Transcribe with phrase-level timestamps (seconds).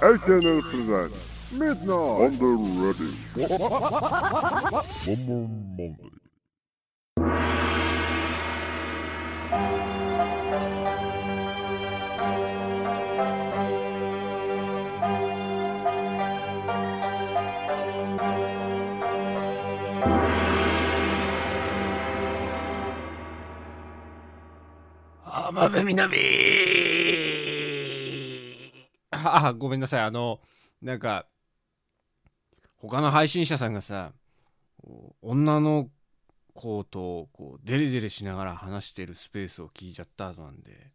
[0.00, 2.46] SNL presents Midnight on the
[2.78, 3.18] Ready.
[5.02, 5.96] Summer Monday.
[25.26, 26.87] Ama minami.
[29.48, 30.00] あ、ごめんなさい。
[30.02, 30.40] あの、
[30.82, 31.26] なんか、
[32.76, 34.12] 他の配信者さんがさ、
[35.22, 35.90] 女の
[36.54, 40.90] 子と、こう、デレデレしながら話してるスペースを聞いちゃった後なんで、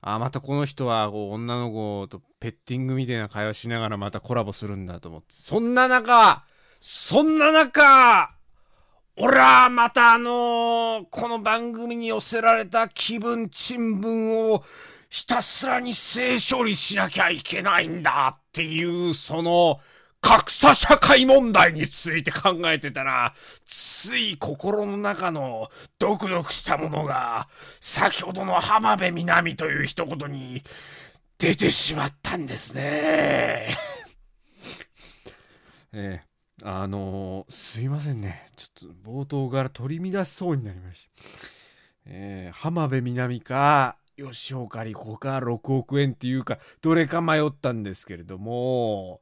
[0.00, 6.44] あ、またこの人は、こう、女の子とペッティングみたいな会話しながらまたコラボするんだと思って、そんな中、
[6.80, 8.34] そんな中、
[9.16, 14.64] 俺はまたあのー、この番組に寄せられた気分珍聞を
[15.14, 19.78] ひたすらに性処理しなきゃいけないんだっていうその
[20.20, 23.32] 格差社会問題について考えてたら、
[23.64, 27.46] つい心の中のドクドクしたものが
[27.80, 30.64] 先ほどの浜辺美波という一言に
[31.38, 32.82] 出てしまったんですね。
[35.94, 36.22] ええ
[36.64, 38.48] あのー、すいませんね。
[38.56, 41.10] ちょっと冒頭から取り乱しそうになりました。
[42.06, 49.20] えー、浜辺美波か、吉岡里帆か、6億円っていうか、どれか迷ったんですけれども、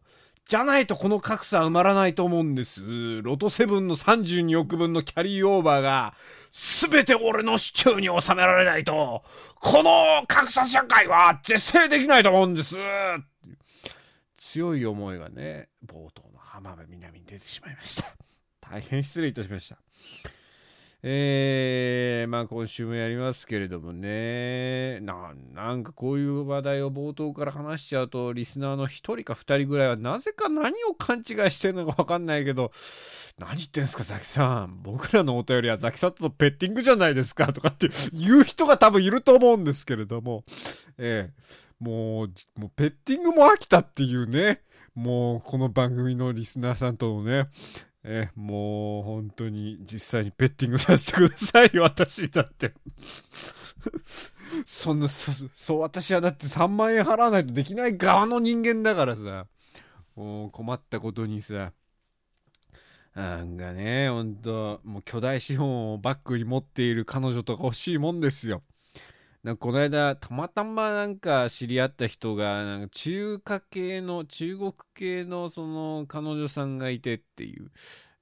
[0.49, 3.23] じゃないとこの格差埋まらないと思うんです。
[3.23, 6.15] ロト7の32億分のキャリーオーバーが、
[6.51, 9.23] すべて俺の手中に収められないと、
[9.61, 12.77] この格差社会は是正できないと思うんです。
[14.37, 18.09] 強い思いがね、冒頭の浜辺美波に出てしまいました。
[18.61, 19.79] 大変失礼いたしました。
[21.05, 32.71] えー、まあ今週もやりますけれどもねな、なんかこういう話題を冒頭から話しちゃうと、リスナーの1人か2人ぐらいはなぜか何を勘違いしてるのかわかんないけど、
[33.37, 34.81] 何言ってんすか、ザキさん。
[34.83, 40.45] 僕らのお便りはザキさんとペッティングじゃないですか、とかって言う人が多分いると思うんですけれども、
[40.99, 44.63] えー、もう、もうペッティングも飽きたっていうね。
[44.95, 47.49] もうこの番組のリスナーさんとのね、
[48.05, 52.75] えもう本当に実際にペッティングさせてください、 私だって。
[54.67, 59.47] そんなそ、そう、私はだって3万円払わないとできない側の人間だからさ、
[60.17, 61.73] もう困ったことにさ、
[63.15, 68.63] なんかね、ほんと、もう巨大資本をバックに持っている彼女とか欲しいもんですよ。
[69.43, 77.71] なんかこの間、たまたまなんか知り合った人が、なんか中華系の、中国系のその彼女さんがいてっていう、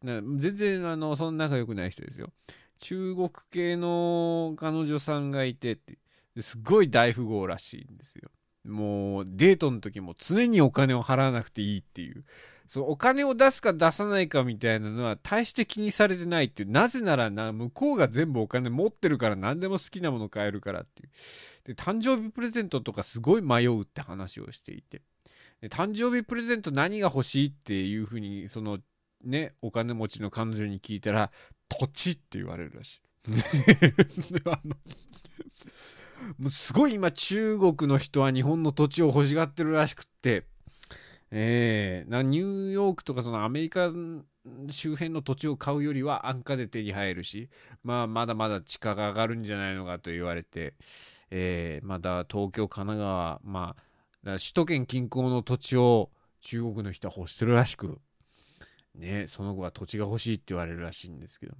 [0.02, 2.32] な全然あの、そんな仲良くない人ですよ。
[2.78, 5.98] 中国系の彼女さんがいてって、
[6.40, 8.30] すごい大富豪らしいんですよ。
[8.64, 12.24] もうデートの時も常にお金を払わなくていいっていう。
[12.70, 16.70] そうお金を出すか出さないかみたいなのは大して気にされてないっていう。
[16.70, 21.08] なぜならな、向こうが全部お金持ってるから何でも好きなもの買えるからっていう。
[21.64, 25.02] で、誕生日プレゼントとかすごい迷うって話をしていて。
[25.60, 28.78] で誕生日プレゼント何が欲しいっていうふうに、その
[29.24, 31.32] ね、お金持ちの彼女に聞いたら、
[31.68, 33.00] 土地って言われるらしい。
[36.38, 40.46] もうすごい今中国の人は日本の土地を欲しがってるらしくって、
[41.32, 43.90] えー、ニューヨークとかそのアメリカ
[44.70, 47.50] 周辺の土地を買うよりは安価で手に入るし、
[47.84, 50.74] まあ、まだまだ地価が上がるんじゃないのかと言われて、
[51.30, 53.76] えー、まだ東京、神奈川、ま
[54.26, 56.10] あ、首都圏近郊の土地を
[56.40, 57.98] 中国の人は欲してるらしく、
[58.94, 61.54] ね、その後は土地が欲しいって言われるらしいんですけど。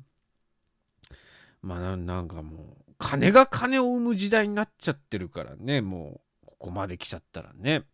[1.62, 7.84] まあなんかもう、金が金を生む時代になっちゃってるからね、もう、ここまで来ちゃったらね。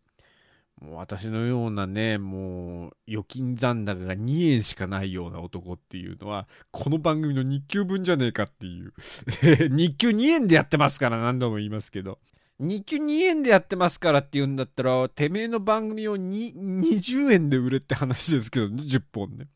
[0.81, 8.93] もう私のようなね、もう預金残高が2円しかないような男っていうのは、この番組の日給分じゃねえかっていう。
[9.75, 12.19] 日給2円でやってますから何度も言いますけど。
[12.59, 19.47] 日給2円でやってますからって言うんだったら、てめえの番組を20円で売れって話ですけどね、10本ね。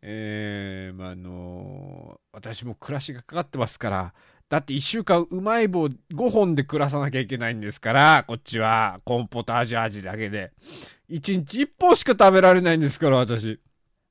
[0.00, 4.14] えー、まあ、のー、私も暮らしがかかってますから、
[4.54, 10.52] だって1週間うまい棒5本で暮らさなきゃいけないんですから、こっちはコンポタージュ味だけで。
[11.10, 13.58] 1日1本しか食べられないんですから、私。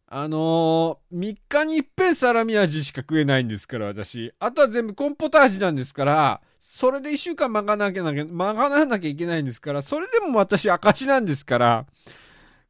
[0.07, 4.33] あのー、3日にいっぺんサラミ味しか食えないんですから、私。
[4.37, 11.85] あとは全部コンポタージュなんですから、それで1週間まがなきゃなきゃ、まがななきゃいけないんですから、それでも私赤字なんですから、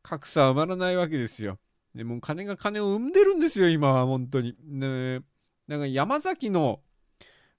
[0.04, 1.58] 格差は埋まらないわけですよ。
[1.96, 4.56] でも金が金を生んでるんですよ、今は、本当に。
[4.64, 5.22] ね、
[5.68, 6.82] なんか山崎の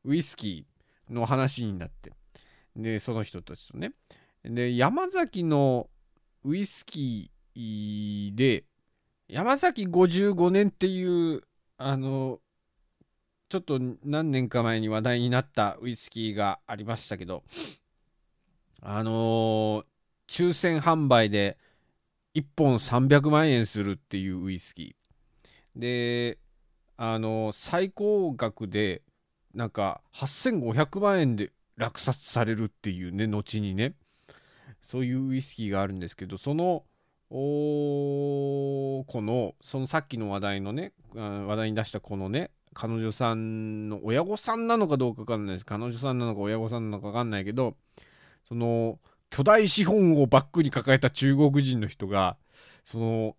[0.05, 2.13] ウイスキーの話になって。
[2.77, 3.93] で、その人たちとね。
[4.45, 5.89] で、山崎の
[6.45, 8.65] ウイスキーで
[9.29, 11.43] 山崎55年っていう
[11.79, 12.41] あの
[13.49, 17.43] ちょっと何年か前に話題になったウイスキーがありましたけど
[18.83, 19.85] あの
[20.29, 21.57] 抽選販売で
[22.35, 26.39] 1本300万円するっていうウイスキーで
[26.97, 29.03] あの最高額で
[29.55, 33.95] なんか8500万円で落札されるっていうね後にね。
[34.83, 36.85] そういうウイスキーがあるんですけどその
[37.31, 45.65] おこのそのさっきの話題のね話題に出したこのね彼女さんの親御さんなのかどうかわかんないです。
[45.65, 47.77] 彼女さんなのか親御さんなのかわかんないけど
[48.47, 48.99] その
[49.31, 52.37] 巨大資本をバックに抱えた中国人の人が
[52.85, 53.37] その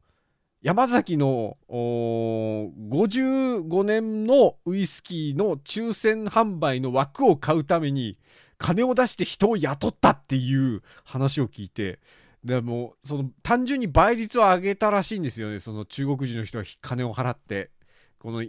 [0.65, 8.17] 山崎の55年のウイスキーの抽選販売の枠を買うために
[8.57, 11.99] 金を出して人を雇ったっていう話を聞いて
[12.43, 15.59] でもその単純に倍率を上げたらしいんですよね。
[15.59, 17.69] その中国人の人が金を払って
[18.17, 18.41] この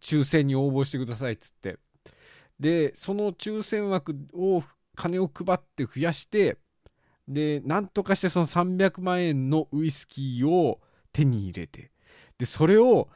[0.00, 1.78] 抽選に応募してくださいっつって。
[2.60, 4.62] でその抽選枠を
[4.94, 6.56] 金を配って増やして
[7.26, 10.78] でなんとかしてその300万円のウイスキーを
[11.14, 11.92] 手に入れて。
[12.36, 13.08] でそれを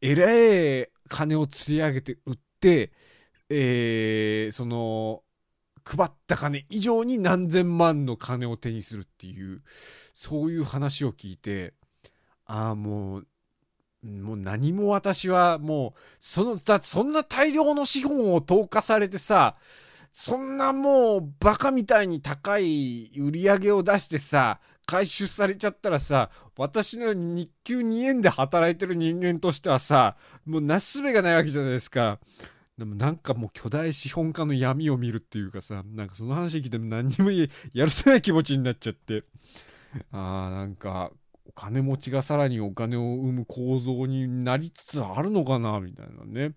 [0.00, 2.92] えらい金を釣り上げて売って、
[3.48, 5.22] えー、その
[5.84, 9.62] 配った金以上に何千万の金を手にするっていう
[10.12, 11.74] そういう話を聞いて
[12.44, 13.26] ああもう
[14.04, 19.56] もう何も私はもうそのだそんな大量の資本を投下されてさ
[20.12, 30.16] そんなもうバカみたいに高い売り上げを出してさ回収されちゃったらさ、私の日給2円で働いてる人間としてはさ、
[30.46, 32.20] もうなすすべがないわけじゃないですか。
[32.78, 39.24] でもなんかもう巨大資本家の闇を見るっていうかさ、なんかその話聞いても何にもやるせない気持ちになっちゃって。
[40.12, 41.10] ああ、なんか、
[41.46, 46.54] お金持ちがさらにお金を生む構造になりつつあるのかな、みたいなね。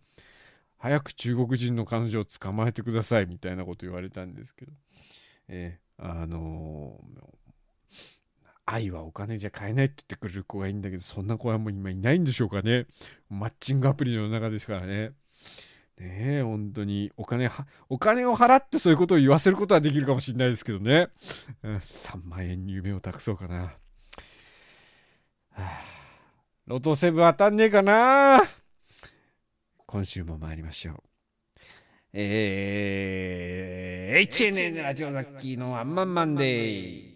[0.78, 4.72] 早く中国人の彼女を捕まえてください、みたいなこと言われたんですけど。
[5.48, 7.39] えー、あのー
[8.72, 12.86] 愛はお金じゃ買えないって言ってくれる子がいいんだけど、そんな子はもう今いないんでしょうかね。
[13.30, 15.14] マッチングアプリの中ですからね。
[15.98, 21.10] ねえ、本当にお金は、お金を払ってそういうことを言わせることはできるかもしれないですけどね。
[21.64, 23.56] 3万円に夢を託そうかな。
[23.58, 23.72] は
[25.58, 25.82] あ、
[26.68, 28.44] ロトセブ当たんねえかな
[29.88, 30.98] 今週も参りましょう。
[32.14, 37.09] えー、HNN ラジオザッキーのワンマンマンデー。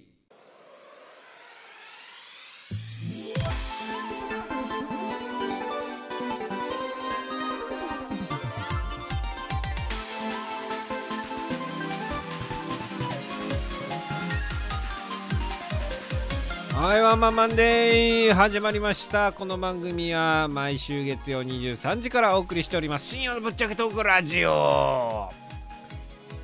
[16.74, 19.32] はいワンマンマンデー始まりました。
[19.32, 23.06] この番組は毎週月曜23時からお送りしております。
[23.06, 25.30] 深夜のぶっちゃけトークラジオ。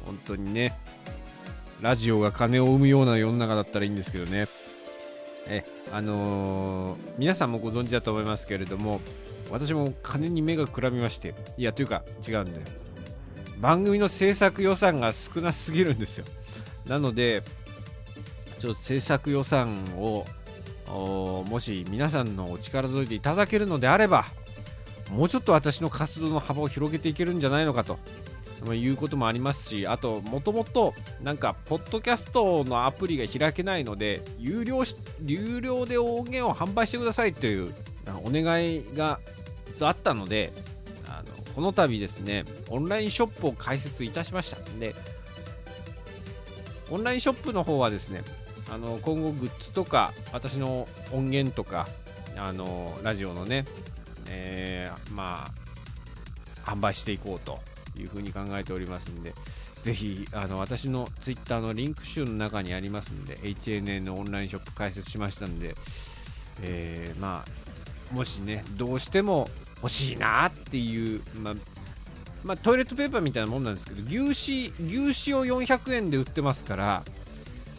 [0.06, 0.78] 本当にね
[1.81, 4.48] ラジオが金を生むような世の中だったらいいんですけどね。
[5.48, 9.02] えあのー、皆さんもご存知だと思いますけれども
[9.50, 12.58] 私も金に目がくらみましていやというか違うんだよ。
[13.60, 16.26] 番組の制作予算が少なすぎるんですよ。
[16.86, 17.42] なので
[18.59, 20.25] ちょっと制作予算を
[20.88, 24.25] もし皆さんのお力添えていただけるのであれば
[25.11, 27.97] もうちょっと私の活動の幅を広げていけるんじゃないのかと
[28.73, 34.83] いうこともありますしあともともとなんかポッドキャストのアプリが開けないので有料
[35.23, 37.73] 有料で音源を販売してくださいという
[38.23, 39.19] お願いが
[39.80, 40.51] あったので
[41.07, 44.57] あのこの度ですねオンラインショップを開設いたしました。
[44.80, 44.94] で
[46.92, 48.21] オンラインショップの方はですね
[48.71, 51.87] あの今後グッズとか私の音源とか
[52.37, 53.66] あのラジオのね、
[54.28, 55.47] えー、ま
[56.66, 57.59] あ販売していこうと
[57.97, 59.33] いうふうに考えておりますんで
[59.83, 65.73] ぜひあの私のツイッターのリンク集の中にありますんで HNN のオンラインショップ開設しましたんで、
[66.61, 67.45] えー、ま
[68.11, 69.49] あもしねどうしても
[69.81, 71.54] 欲しいなっていう、まあ、
[72.44, 74.73] まあ、トイレットペーパーみたいなもんなんですけど牛脂
[75.07, 77.04] 牛脂を400円で売ってますから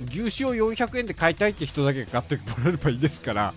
[0.09, 3.55] 牛脂を400円で買いたいって人だけ買ってもらえればいいですから、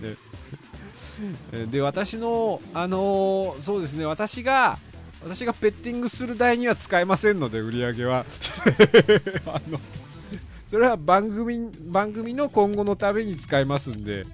[0.00, 4.04] ね、で私のあのー、そうですね。
[4.04, 4.78] 私が
[5.24, 8.24] 私がペッティングする代には使えませんので売り上げは。
[9.46, 9.80] あの
[10.68, 14.26] それは番組番組の今後のために使えますんで、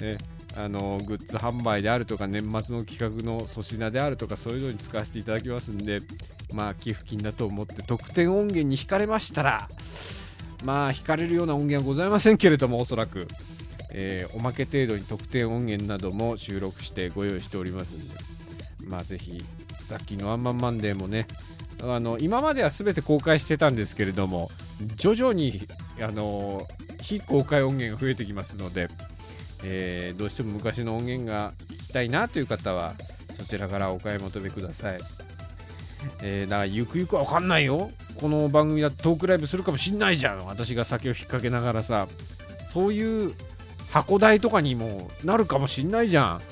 [0.00, 0.18] ね、
[0.54, 6.00] あのグッズ販売であるとか年末の企画の粗品であるとかそういうのに使わせていただきますんで。
[6.52, 9.68] まあ寄付金だと思って特典音源に引かれましたら
[10.64, 13.26] まあ、惹かれるような音源はございませんけれども、おそらく。
[13.94, 18.14] えー、おまけ程度に特典音源なども収録してご用意しておりますんで、
[18.86, 19.44] まあ、ぜひ、
[19.86, 21.26] さっきのワンマンマンデーもね、
[21.82, 24.50] あの今までは全て公開してたんですけれども、
[24.96, 25.60] 徐々に、
[26.00, 26.66] あの
[27.02, 28.88] 非公開音源が増えてきますので、
[29.62, 32.94] えー、どうしても昔の音源が聞きたいなという方は、
[33.36, 35.00] そちらからお買い求めください。
[36.22, 37.90] えー、だからゆくゆくは分かんないよ。
[38.20, 40.46] この番組だってトークライブするかもしんないじゃん。
[40.46, 42.06] 私が酒を引っ掛けながらさ。
[42.72, 43.34] そういう
[43.90, 46.38] 箱代とかにもなるかもしんないじゃん。
[46.38, 46.44] ね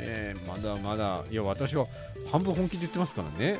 [0.00, 1.24] えまだまだ。
[1.30, 1.86] いや私は
[2.30, 3.58] 半分本気で言ってますからね。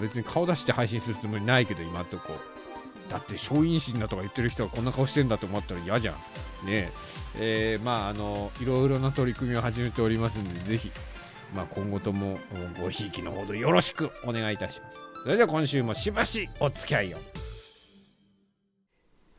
[0.00, 2.32] 別に顔出して配信するつもりないけど今んとこ。
[3.10, 6.14] だって松陰神だとか言ってる人がこんな顔してんだと思ったら嫌じゃん。
[6.14, 6.20] ね
[6.68, 6.92] え。
[7.36, 10.90] えー、まああのいろいろな取り組みを始めておりますんでぜひ
[11.54, 12.38] まあ、今後とも
[12.80, 14.98] ごひいきのほどよろしくお願いいたします。
[15.22, 17.18] それでは今週もしばしお付き合いを。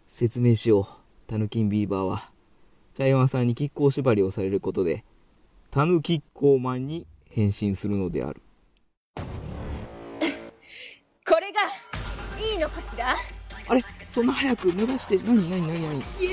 [0.08, 0.86] 説明しよう。
[1.28, 2.32] タヌキンビーバーは、
[2.96, 5.06] 茶山さんに亀甲縛りをされることで、
[5.72, 8.42] タヌキッコーマンに変身するのである。
[9.16, 9.22] こ
[11.40, 11.60] れが、
[12.44, 13.16] いいのかしら？
[13.68, 13.84] あれ？
[14.10, 16.26] そんな早く伸らして、なになになになに昨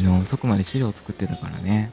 [0.00, 1.92] 日遅くまで資料作ってたからね。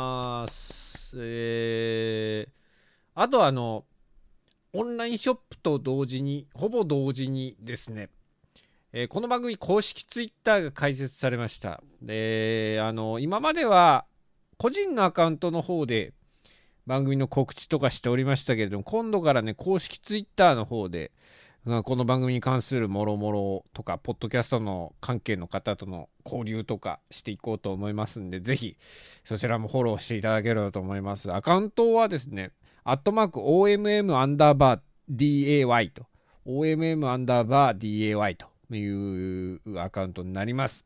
[1.19, 2.51] えー、
[3.15, 3.85] あとあの、
[4.73, 8.09] オンラインショップと同時に、ほぼ同時にですね、
[8.93, 11.81] えーこの番組公式ツイッターが開設されました。
[12.01, 14.05] で、あの、今までは
[14.57, 16.13] 個人のアカウントの方で
[16.85, 21.11] 番組の告知とかしておりましたけれども、今度からね、公式ツイッターの方で、
[21.63, 28.77] この番組に関するもろもろとか、ポッドキャストの関係の方との交流とかしていこうと思いますんで、ぜひ
[29.23, 31.31] そちらもフォローしていただければと思います。
[31.31, 32.51] アカウントはですね、
[32.83, 34.81] アットマーク OMM アンダーバー
[35.67, 36.07] DAY と、
[36.47, 40.83] OMM アンダーバー DAY というアカウントになります。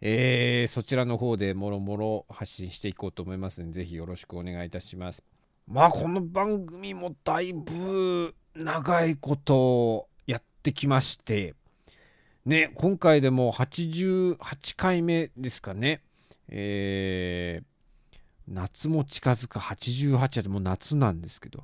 [0.00, 5.24] えーそちらの方でもろもろ発信していこうと思いますので、ぜひよろしくお願いいたします。
[5.66, 11.54] まあ、この番組もだいぶ長いことやってきまして、
[12.44, 14.36] ね、今回でも88
[14.76, 16.02] 回目ですかね。
[16.48, 17.70] えー
[18.48, 21.62] 夏も近づく88でもう夏なんですけど、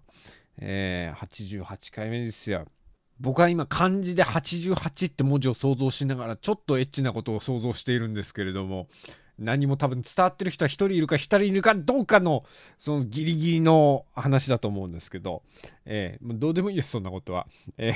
[0.59, 1.27] えー
[1.65, 2.65] 88回目ですよ。
[3.19, 8.89] 僕は今漢字で88って文字を想像しながらちょっとエッチなことを想像しているんですけれども
[9.39, 12.45] 何も多分伝わってる人は1人いるか2人いるかどうかの
[12.79, 15.43] そのギリギリの話だと思うんですけど、
[15.85, 17.47] えーどうでもいいですそんなことは、
[17.79, 17.93] え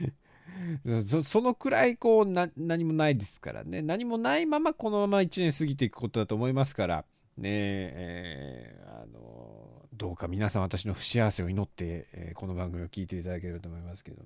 [0.00, 0.12] ー
[1.06, 3.80] そそのくらいこう何もないですからね。
[3.80, 7.04] 何もないままこのまま1年過ぎていくことだと思いますから。
[7.38, 14.22] ねえーあのどうか皆さん私の不幸せを祈って、えーこの番組を聞いていただければと思いますけど。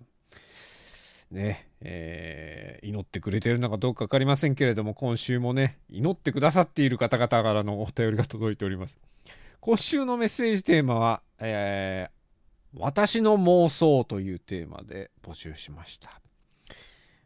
[1.30, 8.98] ねえー祈ってくれてるのかどうか分かりませんけれども今週もね祈ってくださっている方々からのお便りが届いております
[9.60, 12.16] 今週のメッセージテーマは、えー
[12.78, 16.20] 私の妄想というテーマで募集しました、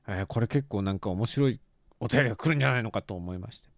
[0.06, 1.60] えーこれ結構なんか面白い
[1.98, 3.68] お便りが来るんじゃないのかと思いまして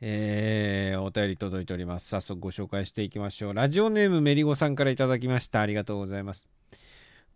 [0.00, 2.08] えーお便り届いております。
[2.08, 3.54] 早速ご紹介していきましょう。
[3.54, 5.60] ラジオネームメリゴさんからいただきました。
[5.60, 6.48] ありがとうございます。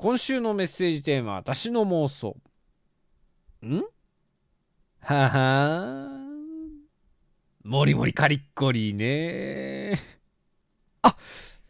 [0.01, 2.37] 今週のメッセージテーマ、私の妄想。
[3.67, 3.83] ん？
[5.01, 8.97] ははーもりもりカリッコリー
[9.91, 10.01] ね
[11.03, 11.17] あ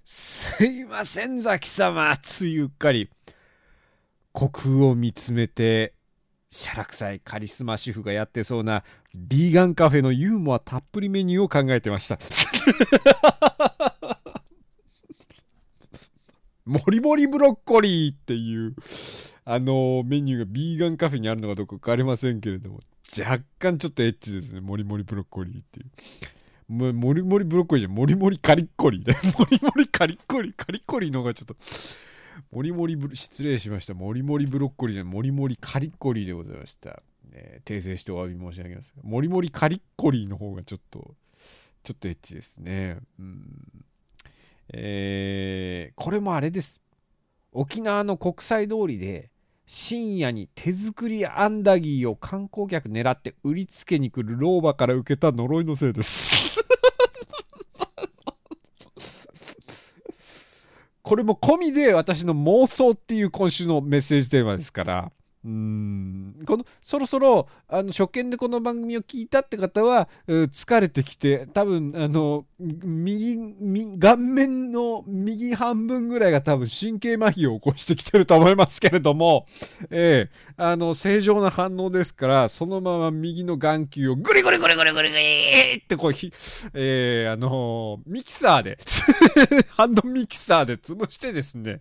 [0.04, 2.14] すいません、ザキ様。
[2.18, 3.08] ついうっかり。
[4.36, 5.94] 虚空を見つめて、
[6.50, 12.18] シャラ臭いカリスマ主婦がやってそうなビーガンカフェのユーモアたっぷりメニューを考えてました。
[16.68, 18.74] もりもりブロッコリーっていう、
[19.44, 22.80] あのメニューがビーガンカフェにあるのかどうか分かりませんけれども、
[23.18, 24.60] 若干ちょっとエッチですね。
[24.60, 25.86] もりもりブロッコリーっていう。
[26.72, 29.20] ももりもりブロッコリーじゃんもりもりカリッコリーだよ。
[29.38, 30.54] もりもりカリッコリー。
[30.54, 31.56] カリッコリーの方がちょっと、
[32.52, 33.94] もりもりブ失礼しました。
[33.94, 35.08] もりもりブロッコリーじゃん。
[35.08, 37.02] もりもりカリッコリーでございました。
[37.32, 38.92] えー訂正してお詫び申し上げます。
[39.02, 41.14] もりもりカリッコリーの方がちょっと、
[41.82, 42.98] ちょっとエッチですね。
[43.18, 43.77] うん。
[44.72, 46.82] えーこれもあれです。
[47.52, 49.30] 沖縄の国際通りで、
[49.66, 56.64] 深夜に手作りアンダギーを観光客狙って売りつけに来る老婆から受けた呪いのせいです。
[61.02, 65.12] これも込みで私の妄想っていう今週のメッセージテーマですから、
[65.44, 66.34] うん。
[66.46, 79.46] このそろそろあの初見でこの番組を聞いたって方は疲れてきて多分あの右右顔面の右半分ぐらいが多分神経麻痺を起こしてきてると思いますけれども、
[79.90, 86.32] ええあの正常な反応ですからそのまま右の眼球をグリグリグリグリグリグリってこうひ、
[86.74, 88.78] ええあのミキサーで
[89.70, 91.80] ハンドミキサーで潰してですね、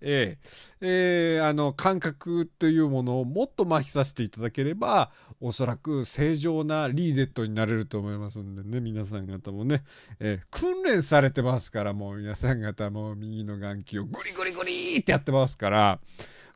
[0.00, 9.82] ええええあの感覚というものをもっと麻痺させていただければおそらく正常なリーデッドになれると思いますんでね皆さん方もね、
[10.20, 16.00] ええ訓練されてますからもう皆さん方も右の眼球をグリグリグリってやってますから。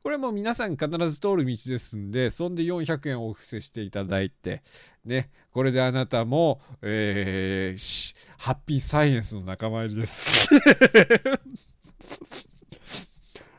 [0.03, 4.63] これも皆さん必ず通る道ですんでそんで400円お布施していただいて
[5.05, 5.29] ね。
[5.53, 10.49] これであなたも、えーハッピーサイエンスの仲間入りです。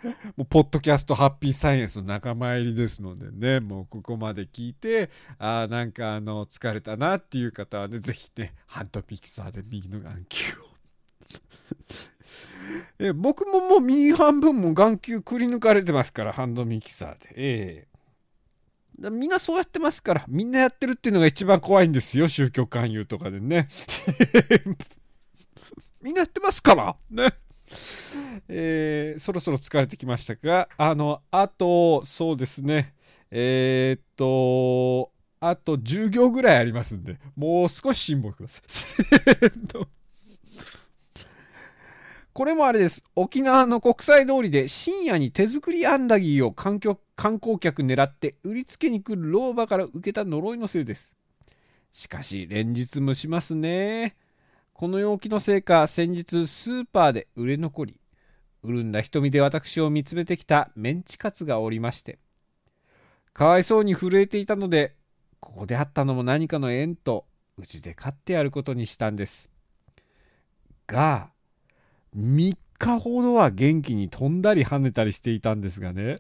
[0.35, 10.71] もうポッドキャストハッピーサイエンスの仲間入りですのでね、もうここまで聞いて、あなんかあの、疲れたなっていう方はね、ぜひね、ハンドミキサーで右の眼球を。
[12.99, 17.29] え僕ももう右半分も眼球くり抜かれてますから、ハンドミキサーで。
[17.35, 17.91] ええ
[18.99, 23.67] だみんなそうやってますから、みんなやってるっていうのが一番怖いんですよ、宗教勧誘とかでね。
[26.01, 27.33] みんなやってますから、ね。
[28.47, 32.93] えーそろそろ疲れてきましたが、あの、あと、そうですね、
[33.31, 38.63] えーっと、あと10行ぐらいありますんで、もう少し辛抱ください。
[42.33, 43.03] これもあれです。
[43.15, 51.17] 沖縄の国際通りで深夜に手作りアンダギーを観光客狙って売りつけに来る老婆から受けた呪いのせいです。
[51.91, 54.15] しかし連日蒸しますね。
[54.73, 57.99] この陽気のせいか先日スーパーで売れ残り、
[58.63, 62.19] 潤んだ瞳で私を見つめてきたメンチカツがおりまして、
[63.33, 64.95] かわいそうに震えていたので、
[65.39, 67.25] ここであったのも何かの縁と、
[67.57, 69.51] うちで飼ってやることにしたんです。
[70.87, 71.29] が、
[72.15, 76.17] 3日ほどは元気に飛んだり跳ねたりしていたんですがね。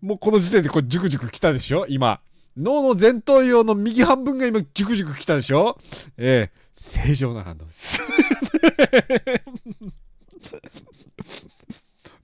[0.00, 2.20] もうこの時点でこれジュクジュク来たでしょ今。
[2.56, 5.78] 脳の前頭葉の右半分が今ジュクジュク来たでしょ？
[6.16, 8.00] ええ正常な反応です。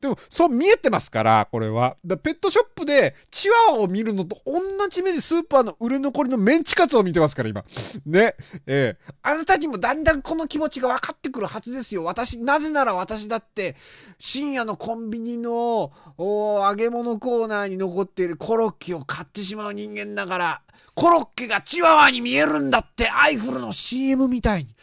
[0.01, 1.97] でも、そう見えてますから、これは。
[2.05, 7.65] だペットショップでチワワを見るのと同じ目でスーパーの売れ残りのメンチカツを見てますから、今。
[8.07, 8.35] ね。
[8.67, 12.05] ええあなたにもだんだんこの気持ちが分かってくるはずですよ。
[12.05, 13.77] 私、なぜなら私だって、
[14.19, 20.63] 深夜のコンビニのお揚げ物コーナーに残っているコロッケを買ってしまう人間だから、
[20.95, 24.75] コロッケがチワワに見えるんだって、アイフルの CM みたいに。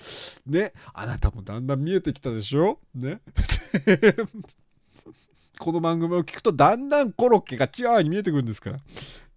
[0.45, 0.73] ね。
[0.93, 2.79] あなたもだんだん見えてきたでしょ？
[2.95, 3.19] ね。
[5.57, 8.79] この番組を聞くとだんだんコロッケがチワワに見えてくるんですから。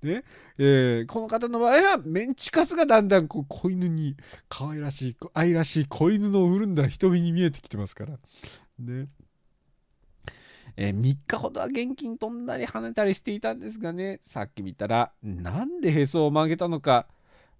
[0.02, 0.24] ね。
[0.58, 4.16] えーこの方の場合はメンチカツがだんだんこう子犬に
[4.48, 8.12] 可愛らしい愛らしい子犬の潤んだ瞳に見えてきてますから。
[8.78, 9.08] ね。
[10.76, 14.20] えー3日ほどは元気に飛んだり跳ねたりしていたんですがね。
[14.22, 17.06] さっき見たらなんでへそを曲げたのか。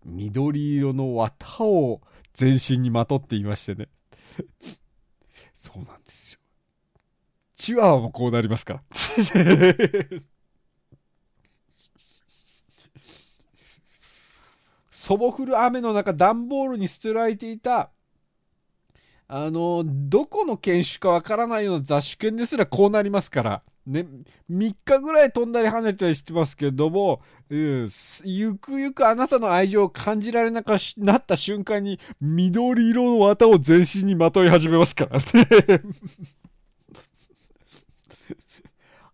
[0.04, 2.00] 緑色の綿を
[2.32, 3.88] 全身にまとっていましてね。
[5.54, 6.39] そうなんですよ。
[7.60, 8.72] チワワもこうなりますか？
[8.72, 8.82] ら
[14.90, 17.90] そぼ降る雨の中段ボールに捨てられていた
[19.28, 24.06] あのどこの犬種かわからないような雑種犬ですらこうなりますからね
[24.50, 27.20] 3日ぐらい飛んだり跳ねたりしてますけども、
[27.50, 35.82] うん、すゆくゆくあなたの愛情を感じられなくなった瞬間に緑色の綿を全身にまとい始めますからね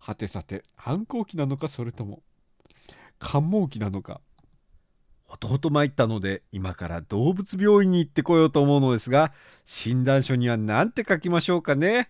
[0.07, 2.21] はてさて反抗期なのかそれとも
[3.19, 4.21] 感毛期なのか。
[5.27, 9.33] 弟参ったので今から動物病院に行ってこようと思うのですが
[9.65, 12.09] 診断書には何て書きましょうかね。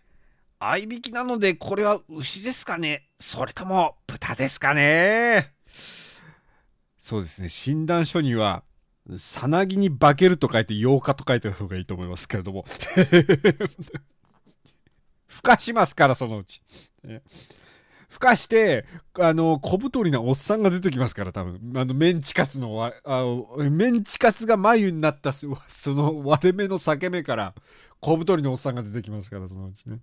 [0.60, 3.08] 合いびきなのでこれは牛ですかね。
[3.20, 5.56] それとも豚ですかね。
[7.00, 7.50] そうですね。
[7.50, 8.62] 診断書には
[9.18, 12.64] さなぎに化けると書いて8日と書いてる方がいいと思いますけれども。
[15.28, 16.62] 孵化しますからそのうち、
[17.04, 17.24] ね
[18.10, 18.86] ふかして、
[19.20, 21.74] あの、小太りなおっさんが出てきますから、多分。
[21.76, 23.24] あの、メンチカツの、あ
[23.70, 25.48] メンチカツが眉になったそ
[25.94, 27.54] の割れ目の裂け目から、
[28.00, 30.00] 小太りのおっさんが出てきますから、そのうちね。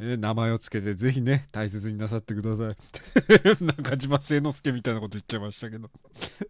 [0.00, 2.76] えー名前をつけて、ぜひね、大切になさってください。
[3.64, 5.90] 中島聖之助みたいなこと言っちゃいましたけど。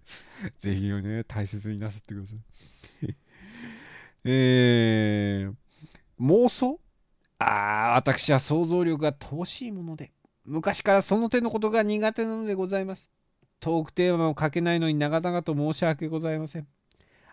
[0.58, 2.38] ぜひね、大切になさってください。
[4.24, 5.54] えー、
[6.20, 6.80] 妄想？
[7.38, 10.12] ああ、私は想像力が乏しいもので、
[10.48, 13.10] 昔からその手のことが苦手なのでございます。
[13.60, 16.66] トークテーマを書けないのに長々と申し訳ございません。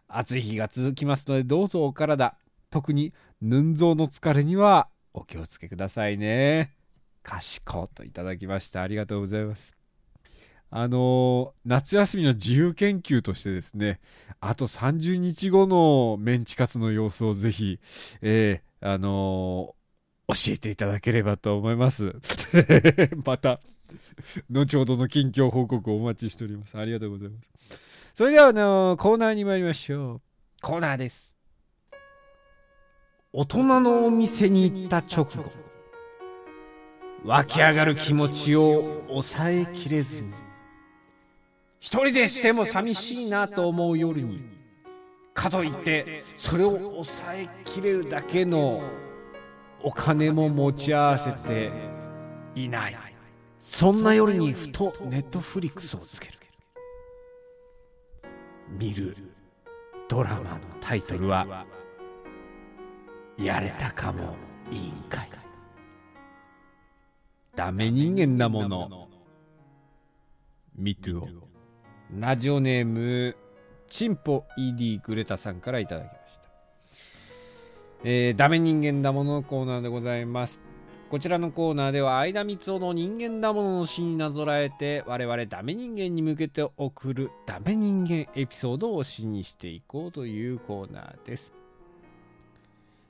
[0.07, 2.35] 暑い日が続きますので、どうぞお体、
[2.69, 6.75] 特に、ヌンゾーの疲れにはお気をつけくださいね。
[7.23, 8.81] かしこといただきました。
[8.81, 9.73] ありがとうございます。
[10.69, 14.01] あの夏休みの自由研究としてですね、
[14.41, 17.79] あと30日後のメンチカツの様子をぜひ、
[18.21, 19.84] えーあのー
[20.27, 22.15] 教えていただければと思います。
[23.25, 23.59] また、
[24.49, 26.77] 後ほどの近況報告をお待ちしております。
[26.77, 27.47] ありがとうございます。
[28.15, 30.21] それでは、あのーコーナーに参りましょう。
[30.61, 31.35] コーナーです。
[33.33, 35.51] 大人のお店に行った直後、
[37.25, 40.31] 湧き上がる気持ちを抑えきれずに、
[41.79, 44.41] 一人でしても寂しいなと思う夜に、
[45.33, 48.81] かといって、それを抑えきれるだけの
[49.85, 51.71] お金も持ち合わせて
[52.55, 52.95] いない。
[53.59, 56.33] そんな夜にふとネットフリックスをつける。
[58.67, 59.15] 見る
[60.09, 61.65] ドラマのタイトルは、
[63.37, 64.35] やれたかも
[64.71, 65.29] 委員会。
[67.55, 69.07] ダメ人間なもの。
[70.75, 71.27] ミトゥオ。
[72.11, 73.37] ラジオネーム、
[73.87, 76.44] チンポ ED グレタさんからいただきました。
[78.03, 80.59] えーダメ人間だもののコーナーでございます。
[81.09, 91.53] こちらのコーナーでは相田光雄の人間だものの詩になぞらえて我々ダメ人間に向けて送るダメ人間エピソードを詩にしていこうというコーナーです。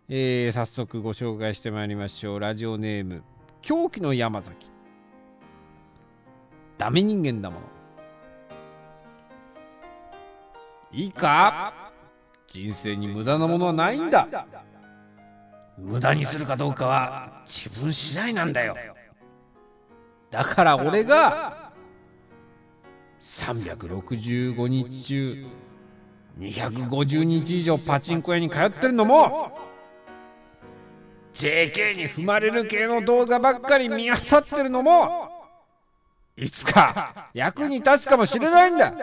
[0.09, 2.39] えー早速ご紹介してまいりましょう。
[2.39, 3.23] ラジオネーム
[3.61, 4.69] 狂気の山崎。
[6.77, 7.65] ダメ人間だもの。
[10.91, 11.73] いいか？
[12.47, 14.27] 人生に無駄なものはないんだ
[15.77, 18.77] 無駄にするかどうかは自分次第なんだよ。
[20.31, 21.71] だから俺が
[23.21, 25.47] 365日中
[26.39, 29.57] 250日以上パチンコ屋に通ってるのも
[31.33, 35.29] JK に踏まれる系の動画ばっかり見漁ってるのも
[36.37, 38.93] いつか役に立つかもしれないんだ。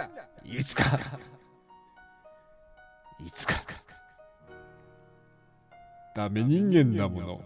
[0.45, 0.85] いつか
[3.19, 3.55] いつか
[6.14, 7.40] ダメ人間だもの。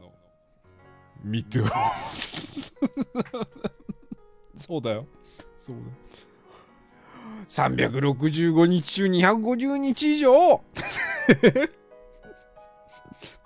[1.23, 1.59] 見て。
[1.59, 1.67] よ。
[4.57, 5.07] そうだよ。
[5.57, 5.83] そうだ
[7.49, 10.63] 365日中250日以上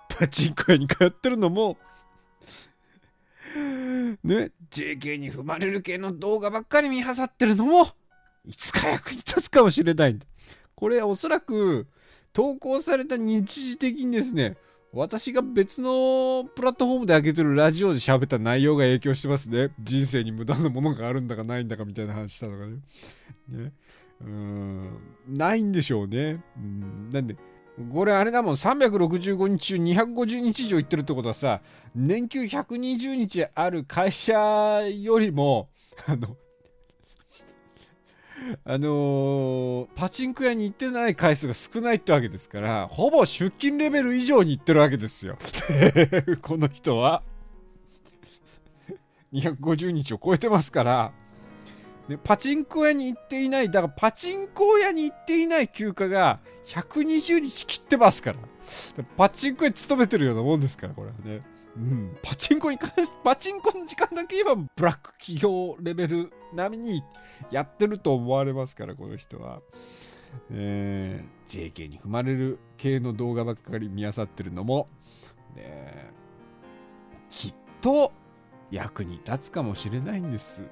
[0.09, 1.79] パチンコ屋に通ってるのも。
[4.23, 4.53] ね。
[4.71, 7.89] JK に踏まれる系の動画ばっかり見漁ってるのも。
[8.47, 10.27] いつか役に立つかもしれないんだ。
[10.75, 11.87] これおそらく
[12.33, 14.57] 投稿された日時的にですね
[14.93, 19.73] 私が別のプラットフォームで上げてるラジオで喋った内容が影響してますね。
[19.79, 22.79] 人生に無駄なものがあるんだかないんだかみたいな話したのがね。
[23.49, 23.73] ね。
[24.21, 24.99] うーん。
[25.29, 26.43] ないんでしょうね。
[26.57, 27.11] うん。
[27.13, 27.37] なんで
[27.93, 28.55] これあれだもん。
[28.57, 31.61] 365日中250日以上行ってるってことはさ
[31.95, 34.35] 年休120日ある会社
[34.83, 35.69] よりも
[36.07, 36.37] あの
[38.65, 45.37] あのーパチンコ屋に行ってない回数が少ないってわけですからほぼ出勤レベル以上に行ってるわけですよ。
[46.43, 47.23] この人は。
[49.33, 51.13] 250日を超えてますから、
[52.09, 58.39] ね、パチンコ屋に行っていないだからパチンコ屋に行っていない休暇が120日切ってますから。
[59.17, 61.43] パチンコ屋に勤めてるようなもんですからこれはね。
[61.81, 67.03] うん、パチンコに関して、パチンコの時間だけ言えば、ブラック企業レベル並みに
[67.51, 69.61] やってると思われますから、この人は。
[70.51, 71.41] えー
[71.73, 74.89] JK に踏まれる系の動画ばっかり見漁ってるのも、
[75.57, 76.13] ね
[77.29, 78.13] きっと
[78.71, 80.63] 役に立つかもしれないんです。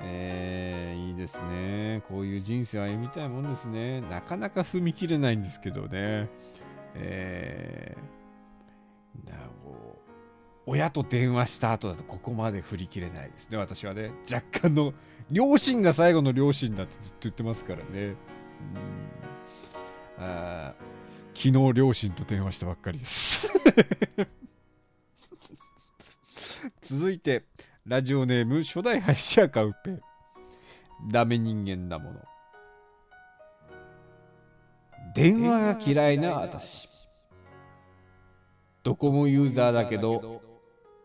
[0.00, 2.04] えーいいですね。
[2.08, 4.00] こういう人生を歩みたいもんですね。
[4.02, 6.28] なかなか踏み切れないんですけどね。
[6.94, 8.21] えー
[9.26, 9.32] な
[9.64, 10.12] こう
[10.66, 14.12] 親と電話した後だとここまで振り切れないですね、私はね。
[14.30, 14.94] 若干の、
[15.30, 17.84] 両親が最後の両親だってずっと言ってますからね。
[17.94, 18.16] うん
[20.18, 20.74] あ
[21.34, 23.50] 昨日両親と電話したばっかりです。
[26.80, 27.44] 続いて、
[27.86, 29.98] ラジオネーム初代林家カウペ
[31.10, 32.20] ダメ人間だもの
[35.14, 36.91] 電話が嫌いな私
[38.82, 40.42] ドコモユーザーだけど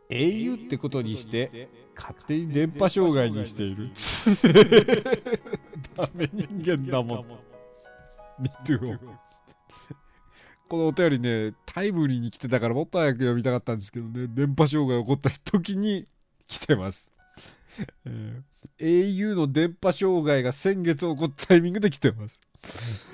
[0.09, 3.89] au ってことにして勝手に電波障害にしている。
[5.95, 7.25] ダメ人間だもん。
[8.39, 8.99] 見てよ。
[10.69, 16.07] このお便りねタイムリーに来てたからもっと早く読みたかったんですけどね電波障害起こった時に
[16.47, 17.13] 来てます、
[18.05, 18.43] えー
[18.79, 22.39] au の電波障害が先月起こったタイミングで来てます、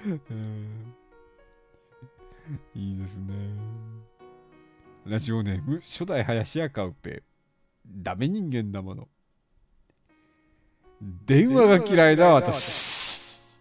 [0.05, 1.03] えー
[2.75, 3.33] いいですね。
[5.05, 7.23] ラジオネーム初代林家カウペ
[7.85, 9.09] ダメ人間だもの。
[11.25, 13.59] 電話が嫌いだ私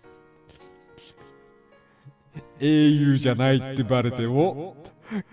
[2.61, 4.77] au じゃないってバレても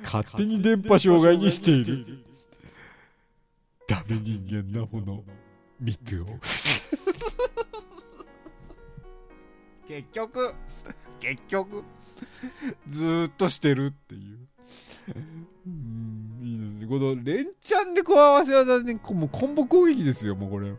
[0.03, 2.23] 勝手に電波障害にしている。
[3.87, 5.23] ダメ人間なもの。
[5.79, 6.25] 見てよ。
[9.87, 10.55] 結局
[11.19, 11.83] 結局
[12.87, 14.39] ずーっとしてるっていう
[15.15, 16.87] うんいいですね。
[16.87, 20.35] この連チャンでこう合わせ技で、ね、もうコンボ攻撃ですよ。
[20.35, 20.73] もうこれ、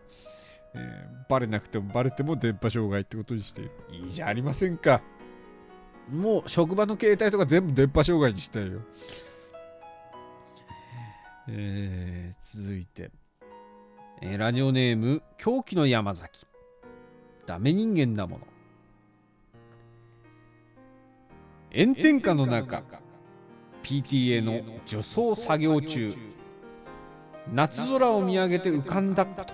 [0.74, 3.62] えーバレなくてもバレても電波障害ってことにして。
[3.62, 3.66] い
[4.04, 5.00] いいじゃありませんか。
[6.10, 8.80] もう職場の携帯とか全部電波障害にしたいよ。
[11.48, 13.12] えー続いて、
[14.20, 16.46] えーラジオネーム狂気の山崎。
[17.46, 18.46] ダメ人間だもの。
[21.72, 22.82] 炎天下の中。
[23.82, 26.12] PTA の除草作業中。
[27.52, 29.44] 夏空を見上げて浮かんだ言葉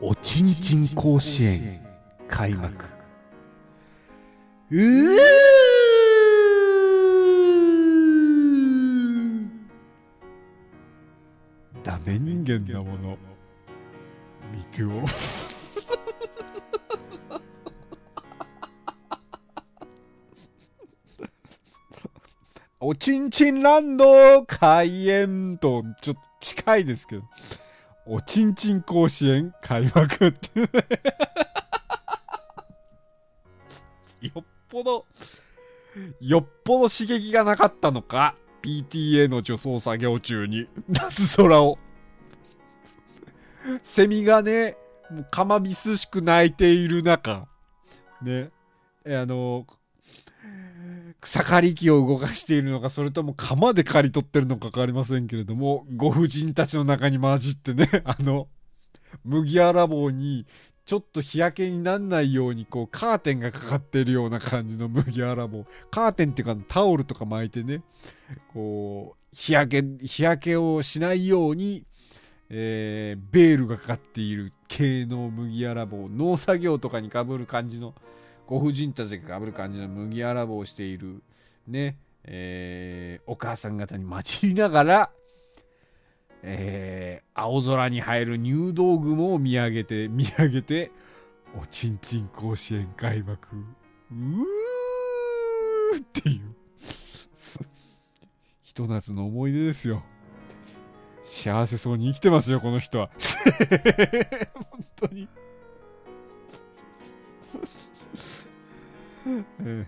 [0.00, 1.84] おちんちん甲子園。
[2.28, 2.84] 開幕。
[4.70, 5.16] うー。
[11.82, 13.16] ダメ人間なもの。
[14.52, 14.90] 見てよ
[22.88, 27.24] おちんちんランド開園とちょっと近いですけど。
[28.06, 30.60] おちんちん甲子園開幕って。
[30.60, 30.68] ね
[34.22, 35.04] よっぽど
[36.20, 38.36] よっぽど刺激がなかったのか。
[38.62, 40.68] PTA の除草作業中に。
[40.88, 41.80] 夏空を。
[43.82, 44.76] セミがね
[45.10, 47.48] もうかまびすしく鳴いている中。
[48.22, 48.52] ね。
[49.04, 49.66] あの
[51.20, 58.48] 草刈り機を動かしているのかそれとも釜で刈り取ってるのか分かりませんけれどもご婦人たちの中に混じってね あの
[59.24, 60.46] 麦わら帽に
[60.84, 65.66] ちょっと日焼けになんないようにこうカーテンがかかってるような感じの麦わら帽。
[65.90, 67.82] カーテンっていうかタオルとか巻いてね
[68.52, 71.84] こう日焼け日焼けをしないように、
[72.50, 77.94] えーベールがかかっている系の麦わら帽農作業とかにかぶる感じの
[78.46, 81.22] ご婦人たちがかぶる感じの麦わら帽をしている
[81.66, 85.10] ね、えーお母さん方に待ちながら、
[86.42, 90.90] えー青空に映える入道雲を見上げて見上げて
[91.60, 93.56] おちんちん甲子園開幕。
[93.56, 96.54] うーっていう。
[98.62, 100.02] ひと夏の思い出ですよ。
[101.22, 103.10] 幸せそうに生きてますよこの人は。
[104.70, 105.28] 本当に。
[109.26, 109.84] 8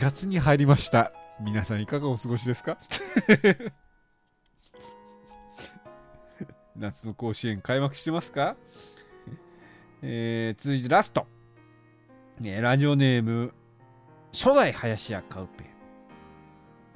[0.00, 1.12] 月に入りました。
[1.40, 2.78] 皆さんいかがお過ごしですか？
[6.76, 8.54] 夏の甲子園開幕してますか、
[10.00, 11.26] えー続いてラスト、
[12.40, 13.52] えーラジオネーム
[14.32, 15.64] 初代林家カウペ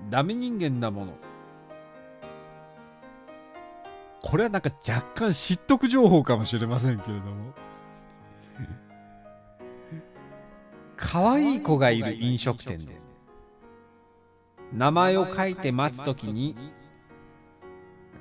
[0.09, 1.15] ダメ人間なもの。
[4.23, 7.53] これはなんか若干知っとく情報かもしれませんけれども。
[11.05, 13.03] 可愛い子がいる飲食店で。
[14.73, 16.57] 名前を書いて待つときに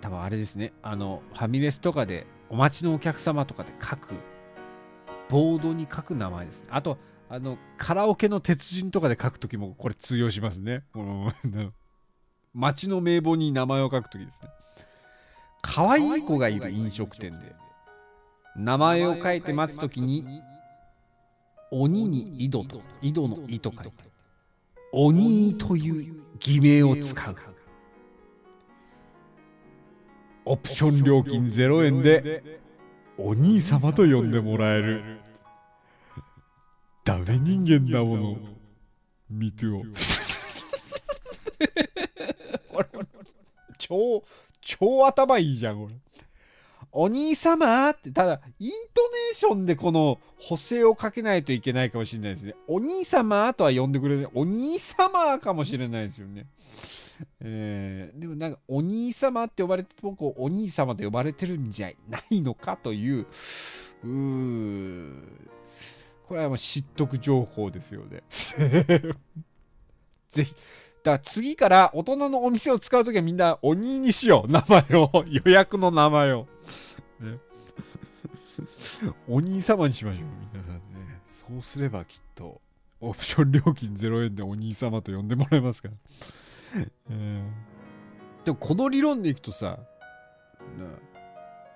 [0.02, 4.16] 多分あれですねあのファミレスとかでお待ちのお客様とかで書く
[5.30, 6.68] ボードに書く名前ですね。
[6.72, 6.98] あと
[7.30, 10.84] あのカラオケの鉄人とかで書くときもこれ通用しますね。
[12.54, 14.50] 街の名簿に名前を書くときですね。
[15.62, 17.56] 可愛い子がいる飲食店で
[18.58, 20.42] 名前を書いて待つときに
[21.72, 23.92] 鬼に井戸と井戸の井と書いて
[24.92, 27.36] 鬼という偽名を使う。
[30.44, 32.60] オプション料金0円で
[33.18, 35.22] お兄様と呼んでもらえる。
[37.06, 38.38] ダメ人間だもの
[39.30, 39.82] 見てよ。
[43.78, 44.24] 超
[44.60, 45.96] 超頭いいじゃんこれ。
[46.92, 52.56] お兄様って、ただ、イントネーションでこの補正をかけないといけないかもしれないですね。
[52.68, 54.30] お兄様とは呼んでくれる。
[54.34, 56.48] お兄様かもしれないですよね。
[57.40, 63.26] えー、でもなんか、お兄様って呼ばれて、僕をお兄様と呼ばれてるんじゃないのかという、
[64.04, 65.14] うー、
[66.28, 68.24] これはもう知っとく情報ですよね。
[70.32, 70.56] ぜひ。
[71.04, 74.52] だから次から大人のお店を使うときはみんなお兄にしよう。
[74.52, 75.26] 名前を。
[75.28, 76.48] 予約の名前を。
[77.20, 77.38] ね、
[79.28, 80.82] お兄様にしましょう、皆さんね。
[81.28, 82.62] そうすればきっと、
[83.00, 85.94] オプション料金0円でお兄様と呼んでもらえますから。
[87.10, 89.80] えー、でも、この理論でいくとさ、
[90.78, 90.86] ね、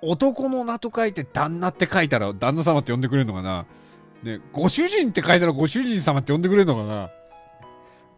[0.01, 3.65] 男の名と書いて旦那って書いたら旦那様って呼んでくれるのかな
[4.23, 7.11] ね、ご主人って書いたらご主人様って呼んでくれるのかな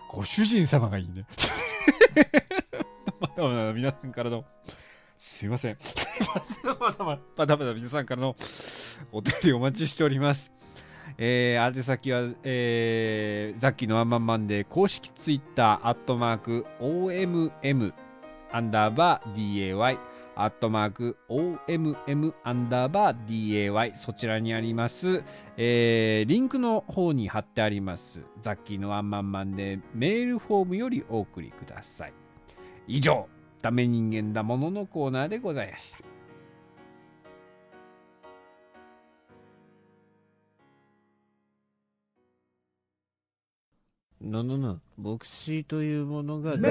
[0.09, 1.25] ご主人様がいいね。
[3.19, 4.45] まだまだ皆さんからの
[5.17, 5.77] すいません。
[6.80, 8.36] まだまだ、まだまだ皆さんからの
[9.12, 10.51] お便りお待ちしております。
[11.17, 17.93] えー、宛先は、えー、ザッキーのワンマンマンで公式ツイッター、アットマーク、OMM、
[18.51, 19.97] アンダーバー DAY、
[20.36, 25.23] アットマーク、OMM、アンダーバー DAY、そちらにあります、
[25.58, 32.13] えー、リンクの方に貼ってあります、ザッキーのワンマンマンでメールフォームよりお送りください。
[32.88, 33.27] 以上。
[33.61, 35.99] ダメ人間だもののコーナーでございました。
[44.19, 46.61] ななな、牧師というものがそん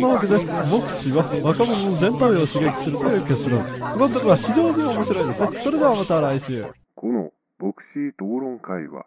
[0.00, 3.64] なわけで、牧師は若者の全体を刺激するという結論。
[3.64, 5.58] このところは非常に面白いですね。
[5.58, 6.64] それではまた来週。
[6.94, 9.06] この牧師討論会は、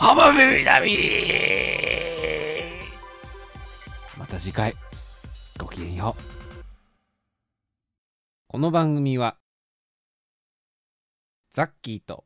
[0.01, 0.97] 浜辺美波
[4.17, 4.73] また次回
[5.59, 6.23] ごきげんよう
[8.47, 9.35] この番組は
[11.51, 12.23] ザッキーと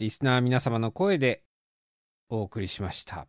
[0.00, 1.44] リスナー皆様の声で
[2.28, 3.28] お送りしました。